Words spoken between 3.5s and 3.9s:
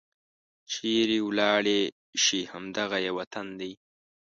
دی